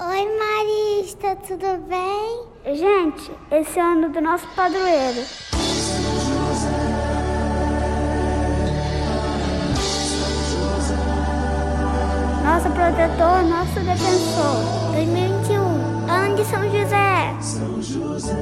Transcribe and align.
Oi, 0.00 0.28
Marista, 0.38 1.34
tudo 1.44 1.76
bem? 1.88 2.76
Gente, 2.76 3.32
esse 3.50 3.80
é 3.80 3.82
o 3.82 3.86
ano 3.86 4.10
do 4.10 4.20
nosso 4.20 4.46
padroeiro. 4.54 5.22
Nosso 12.44 12.70
protetor, 12.70 13.42
nosso 13.42 13.80
defensor. 13.80 14.92
2021, 14.92 16.08
ano 16.08 16.36
de 16.36 16.44
São 16.44 16.62
José. 16.70 17.36
São 17.40 17.82
José. 17.82 18.36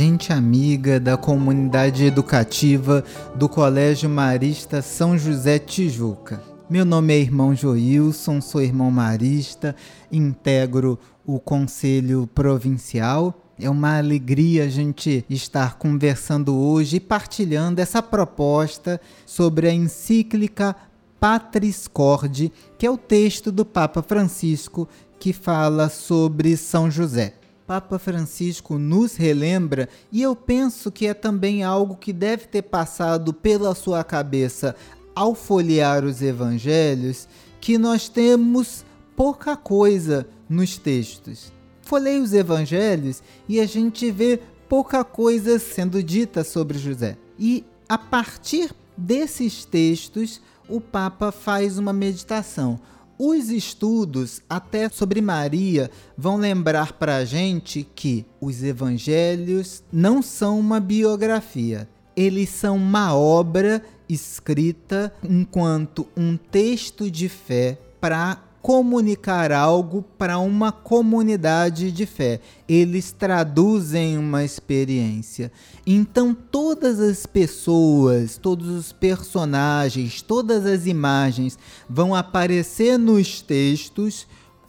Gente 0.00 0.32
amiga 0.32 0.98
da 0.98 1.14
comunidade 1.18 2.06
educativa 2.06 3.04
do 3.34 3.50
Colégio 3.50 4.08
Marista 4.08 4.80
São 4.80 5.18
José 5.18 5.58
Tijuca. 5.58 6.42
Meu 6.70 6.86
nome 6.86 7.12
é 7.12 7.18
irmão 7.18 7.54
Joilson, 7.54 8.40
sou 8.40 8.62
irmão 8.62 8.90
marista, 8.90 9.76
integro 10.10 10.98
o 11.26 11.38
Conselho 11.38 12.26
Provincial. 12.34 13.42
É 13.60 13.68
uma 13.68 13.98
alegria 13.98 14.64
a 14.64 14.68
gente 14.68 15.22
estar 15.28 15.76
conversando 15.76 16.56
hoje 16.56 16.96
e 16.96 17.00
partilhando 17.00 17.78
essa 17.78 18.02
proposta 18.02 18.98
sobre 19.26 19.68
a 19.68 19.74
encíclica 19.74 20.74
Patris 21.20 21.86
Corde, 21.86 22.50
que 22.78 22.86
é 22.86 22.90
o 22.90 22.96
texto 22.96 23.52
do 23.52 23.66
Papa 23.66 24.00
Francisco 24.00 24.88
que 25.18 25.34
fala 25.34 25.90
sobre 25.90 26.56
São 26.56 26.90
José. 26.90 27.39
Papa 27.70 28.00
Francisco 28.00 28.80
nos 28.80 29.14
relembra, 29.14 29.88
e 30.10 30.20
eu 30.20 30.34
penso 30.34 30.90
que 30.90 31.06
é 31.06 31.14
também 31.14 31.62
algo 31.62 31.94
que 31.94 32.12
deve 32.12 32.48
ter 32.48 32.62
passado 32.62 33.32
pela 33.32 33.76
sua 33.76 34.02
cabeça 34.02 34.74
ao 35.14 35.36
folhear 35.36 36.04
os 36.04 36.20
evangelhos, 36.20 37.28
que 37.60 37.78
nós 37.78 38.08
temos 38.08 38.84
pouca 39.14 39.56
coisa 39.56 40.26
nos 40.48 40.78
textos. 40.78 41.52
Folhei 41.82 42.18
os 42.18 42.32
evangelhos 42.32 43.22
e 43.48 43.60
a 43.60 43.66
gente 43.66 44.10
vê 44.10 44.40
pouca 44.68 45.04
coisa 45.04 45.56
sendo 45.60 46.02
dita 46.02 46.42
sobre 46.42 46.76
José. 46.76 47.16
E 47.38 47.64
a 47.88 47.96
partir 47.96 48.74
desses 48.96 49.64
textos, 49.64 50.40
o 50.68 50.80
Papa 50.80 51.30
faz 51.30 51.78
uma 51.78 51.92
meditação. 51.92 52.80
Os 53.22 53.50
estudos, 53.50 54.40
até 54.48 54.88
sobre 54.88 55.20
Maria, 55.20 55.90
vão 56.16 56.38
lembrar 56.38 56.94
para 56.94 57.16
a 57.16 57.24
gente 57.26 57.86
que 57.94 58.24
os 58.40 58.62
evangelhos 58.62 59.84
não 59.92 60.22
são 60.22 60.58
uma 60.58 60.80
biografia, 60.80 61.86
eles 62.16 62.48
são 62.48 62.76
uma 62.76 63.14
obra 63.14 63.84
escrita 64.08 65.12
enquanto 65.22 66.06
um 66.16 66.34
texto 66.34 67.10
de 67.10 67.28
fé 67.28 67.78
para 68.00 68.42
comunicar 68.62 69.52
algo 69.52 70.02
para 70.18 70.38
uma 70.38 70.70
comunidade 70.70 71.90
de 71.90 72.04
fé. 72.04 72.40
Eles 72.68 73.10
traduzem 73.10 74.18
uma 74.18 74.44
experiência. 74.44 75.50
Então, 75.86 76.34
todas 76.34 77.00
as 77.00 77.24
pessoas, 77.26 78.36
todos 78.36 78.68
os 78.68 78.92
personagens, 78.92 80.20
todas 80.22 80.66
as 80.66 80.86
imagens 80.86 81.58
vão 81.88 82.14
aparecer 82.14 82.98
nos 82.98 83.40
textos 83.40 84.26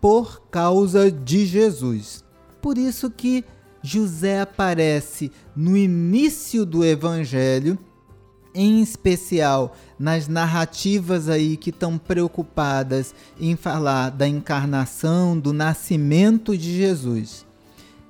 por 0.00 0.42
causa 0.50 1.10
de 1.10 1.44
Jesus. 1.46 2.24
Por 2.60 2.78
isso 2.78 3.10
que 3.10 3.44
José 3.82 4.40
aparece 4.40 5.32
no 5.56 5.76
início 5.76 6.64
do 6.64 6.84
evangelho 6.84 7.78
em 8.54 8.82
especial 8.82 9.74
nas 9.98 10.28
narrativas 10.28 11.28
aí 11.28 11.56
que 11.56 11.70
estão 11.70 11.96
preocupadas 11.98 13.14
em 13.40 13.56
falar 13.56 14.10
da 14.10 14.26
encarnação, 14.26 15.38
do 15.38 15.52
nascimento 15.52 16.56
de 16.56 16.76
Jesus. 16.76 17.46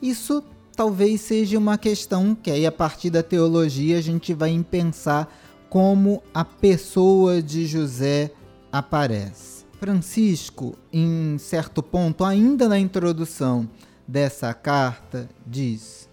Isso 0.00 0.42
talvez 0.76 1.20
seja 1.22 1.58
uma 1.58 1.76
questão 1.76 2.34
que 2.34 2.50
aí 2.50 2.64
a 2.64 2.72
partir 2.72 3.10
da 3.10 3.22
teologia 3.22 3.98
a 3.98 4.00
gente 4.00 4.32
vai 4.32 4.64
pensar 4.70 5.32
como 5.68 6.22
a 6.32 6.44
pessoa 6.44 7.42
de 7.42 7.66
José 7.66 8.30
aparece. 8.70 9.64
Francisco, 9.78 10.76
em 10.92 11.36
certo 11.38 11.82
ponto, 11.82 12.24
ainda 12.24 12.68
na 12.68 12.78
introdução 12.78 13.68
dessa 14.06 14.52
carta, 14.52 15.28
diz: 15.46 16.07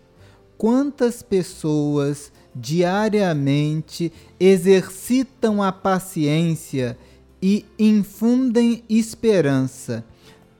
Quantas 0.57 1.21
pessoas 1.21 2.31
diariamente 2.55 4.11
exercitam 4.39 5.61
a 5.61 5.71
paciência 5.71 6.97
e 7.41 7.65
infundem 7.77 8.83
esperança, 8.89 10.05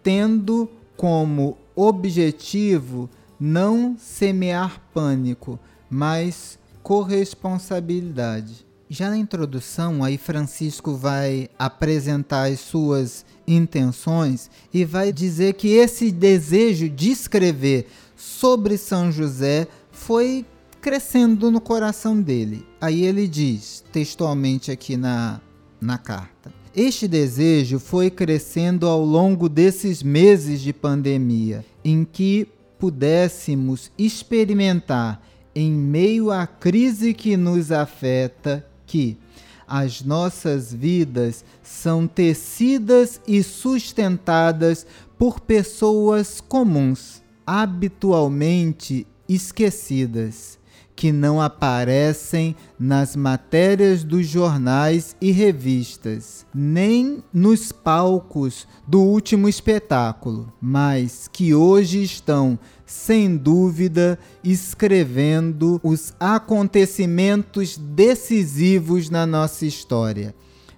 tendo 0.03 0.69
como 0.97 1.57
objetivo 1.75 3.09
não 3.39 3.95
semear 3.97 4.81
pânico, 4.94 5.59
mas 5.89 6.59
corresponsabilidade. 6.84 8.66
Já 8.88 9.09
na 9.09 9.17
introdução, 9.17 10.03
aí 10.03 10.17
Francisco 10.17 10.95
vai 10.95 11.50
apresentar 11.57 12.51
as 12.51 12.59
suas 12.59 13.25
intenções 13.47 14.50
e 14.72 14.85
vai 14.85 15.11
dizer 15.11 15.53
que 15.53 15.69
esse 15.69 16.11
desejo 16.11 16.88
de 16.88 17.09
escrever 17.09 17.88
sobre 18.16 18.78
São 18.78 19.11
José 19.11 19.67
foi 19.95 20.45
crescendo 20.81 21.50
no 21.50 21.59
coração 21.59 22.22
dele. 22.22 22.63
Aí 22.79 23.03
ele 23.03 23.28
diz, 23.28 23.83
textualmente 23.91 24.69
aqui 24.69 24.95
na, 24.95 25.41
na 25.81 25.97
carta: 25.97 26.53
Este 26.75 27.07
desejo 27.07 27.79
foi 27.79 28.11
crescendo 28.11 28.85
ao 28.85 29.03
longo 29.03 29.50
desses 29.50 30.03
meses 30.03 30.61
de 30.61 30.72
pandemia, 30.72 31.66
em 31.84 32.05
que 32.05 32.47
pudéssemos 32.78 33.91
experimentar, 33.97 35.22
em 35.55 35.72
meio 35.72 36.29
à 36.29 36.45
crise 36.45 37.13
que 37.13 37.38
nos 37.38 37.72
afeta, 37.72 38.63
que 38.85 39.17
as 39.66 40.03
nossas 40.03 40.72
vidas 40.72 41.44
são 41.63 42.05
tecidas 42.05 43.19
e 43.25 43.41
sustentadas 43.41 44.85
por 45.17 45.39
pessoas 45.39 46.41
comuns, 46.41 47.23
habitualmente 47.47 49.07
esquecidas 49.27 50.59
que 50.95 51.11
não 51.11 51.41
aparecem 51.41 52.55
nas 52.79 53.15
matérias 53.15 54.03
dos 54.03 54.25
jornais 54.25 55.15
e 55.19 55.31
revistas, 55.31 56.45
nem 56.53 57.21
nos 57.33 57.71
palcos 57.71 58.65
do 58.87 59.01
último 59.01 59.49
espetáculo, 59.49 60.51
mas 60.61 61.29
que 61.31 61.53
hoje 61.53 62.01
estão, 62.01 62.57
sem 62.85 63.35
dúvida, 63.35 64.17
escrevendo 64.43 65.81
os 65.83 66.13
acontecimentos 66.19 67.77
decisivos 67.77 69.09
na 69.09 69.25
nossa 69.25 69.65
história. 69.65 70.33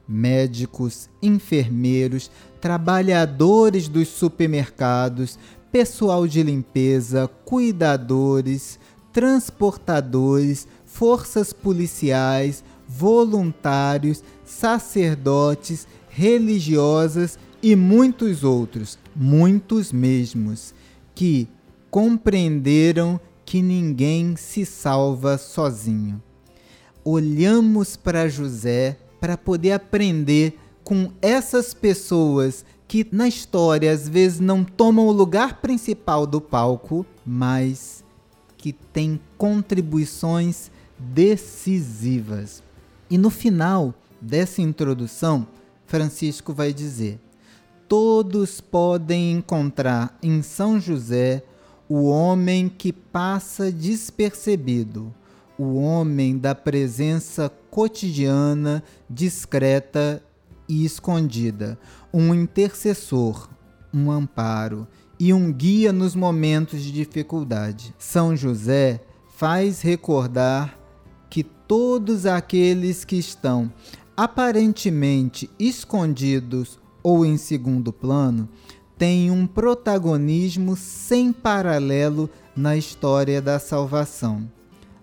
Médicos, 0.09 1.09
enfermeiros, 1.21 2.31
trabalhadores 2.61 3.87
dos 3.87 4.07
supermercados, 4.07 5.37
pessoal 5.72 6.28
de 6.28 6.44
limpeza, 6.44 7.29
cuidadores, 7.45 8.79
transportadores, 9.11 10.67
forças 10.85 11.51
policiais, 11.53 12.63
voluntários, 12.88 14.23
sacerdotes, 14.45 15.88
religiosas 16.09 17.38
e 17.61 17.75
muitos 17.75 18.44
outros, 18.44 18.97
muitos 19.16 19.91
mesmos, 19.91 20.73
que 21.13 21.47
compreenderam 21.89 23.19
que 23.45 23.61
ninguém 23.61 24.35
se 24.35 24.66
salva 24.66 25.38
sozinho. 25.38 26.22
Olhamos 27.03 27.95
para 27.95 28.27
José 28.27 28.97
para 29.19 29.38
poder 29.38 29.72
aprender 29.72 30.59
com 30.83 31.12
essas 31.21 31.74
pessoas 31.74 32.63
que 32.88 33.06
na 33.12 33.28
história 33.28 33.92
às 33.92 34.07
vezes 34.07 34.39
não 34.39 34.63
tomam 34.63 35.07
o 35.07 35.12
lugar 35.12 35.62
principal 35.62 36.25
do 36.25 36.39
palco, 36.39 37.06
mas 37.25 38.04
que 38.56 38.72
tem 38.72 39.19
contribuições 39.38 40.72
decisivas. 40.98 42.63
E 43.10 43.18
no 43.18 43.30
final 43.30 43.94
dessa 44.22 44.62
introdução, 44.62 45.48
Francisco 45.86 46.54
vai 46.54 46.74
dizer: 46.74 47.19
Todos 47.88 48.62
podem 48.62 49.34
encontrar 49.34 50.18
em 50.24 50.42
São 50.42 50.80
José 50.80 51.44
o 51.89 52.06
homem 52.06 52.68
que 52.68 52.92
passa 52.92 53.72
despercebido, 53.72 55.13
o 55.57 55.75
homem 55.75 56.38
da 56.38 56.54
presença 56.54 57.50
cotidiana, 57.72 58.84
discreta 59.10 60.22
e 60.68 60.84
escondida, 60.84 61.80
um 62.19 62.33
intercessor, 62.33 63.47
um 63.93 64.09
amparo 64.09 64.87
e 65.19 65.31
um 65.31 65.53
guia 65.53 65.93
nos 65.93 66.15
momentos 66.15 66.81
de 66.81 66.91
dificuldade. 66.91 67.93
São 67.99 68.35
José 68.35 69.01
faz 69.35 69.81
recordar 69.81 70.79
que 71.29 71.43
todos 71.43 72.25
aqueles 72.25 73.05
que 73.05 73.17
estão 73.17 73.71
aparentemente 74.15 75.47
escondidos 75.59 76.79
ou 77.03 77.23
em 77.23 77.37
segundo 77.37 77.93
plano, 77.93 78.49
têm 78.97 79.29
um 79.29 79.45
protagonismo 79.45 80.75
sem 80.75 81.31
paralelo 81.31 82.27
na 82.55 82.75
história 82.75 83.39
da 83.39 83.59
salvação. 83.59 84.51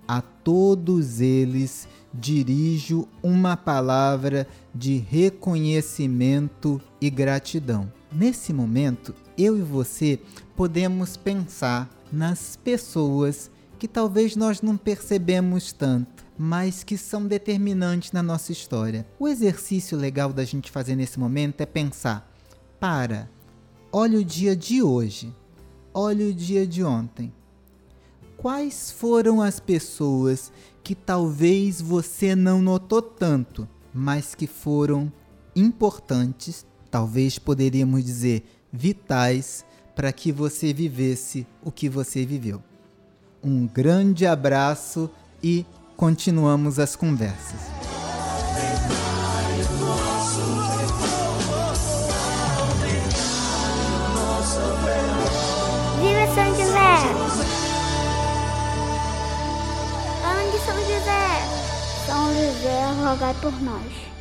A 0.06 0.20
todos 0.20 1.20
eles 1.20 1.86
dirijo 2.14 3.08
uma 3.22 3.56
palavra 3.56 4.46
de 4.72 4.96
reconhecimento 4.98 6.80
e 7.00 7.10
gratidão. 7.10 7.92
Nesse 8.12 8.52
momento, 8.52 9.12
eu 9.36 9.58
e 9.58 9.62
você 9.62 10.20
podemos 10.54 11.16
pensar 11.16 11.90
nas 12.12 12.56
pessoas 12.56 13.50
que 13.78 13.88
talvez 13.88 14.36
nós 14.36 14.62
não 14.62 14.76
percebemos 14.76 15.72
tanto, 15.72 16.24
mas 16.38 16.84
que 16.84 16.96
são 16.96 17.26
determinantes 17.26 18.12
na 18.12 18.22
nossa 18.22 18.52
história. 18.52 19.04
O 19.18 19.26
exercício 19.26 19.98
legal 19.98 20.32
da 20.32 20.44
gente 20.44 20.70
fazer 20.70 20.94
nesse 20.94 21.18
momento 21.18 21.60
é 21.60 21.66
pensar: 21.66 22.32
para, 22.78 23.28
olha 23.90 24.18
o 24.18 24.24
dia 24.24 24.54
de 24.54 24.80
hoje, 24.80 25.34
olha 25.92 26.26
o 26.26 26.32
dia 26.32 26.64
de 26.64 26.84
ontem. 26.84 27.32
Quais 28.44 28.90
foram 28.90 29.40
as 29.40 29.58
pessoas 29.58 30.52
que 30.82 30.94
talvez 30.94 31.80
você 31.80 32.36
não 32.36 32.60
notou 32.60 33.00
tanto, 33.00 33.66
mas 33.90 34.34
que 34.34 34.46
foram 34.46 35.10
importantes, 35.56 36.66
talvez 36.90 37.38
poderíamos 37.38 38.04
dizer 38.04 38.44
vitais, 38.70 39.64
para 39.96 40.12
que 40.12 40.30
você 40.30 40.74
vivesse 40.74 41.46
o 41.62 41.72
que 41.72 41.88
você 41.88 42.26
viveu? 42.26 42.62
Um 43.42 43.66
grande 43.66 44.26
abraço 44.26 45.08
e 45.42 45.64
continuamos 45.96 46.78
as 46.78 46.94
conversas. 46.94 47.60
Viva 55.98 56.34
São 56.34 56.54
José! 56.54 57.63
São 60.64 60.76
José! 60.76 61.24
São 62.06 62.34
José, 62.34 62.84
rogai 63.04 63.34
por 63.42 63.52
nós. 63.62 64.13